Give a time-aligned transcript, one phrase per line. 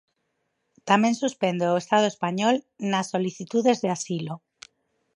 [0.89, 2.55] Tamén suspende o Estado español
[2.91, 4.33] nas solicitudes de asilo.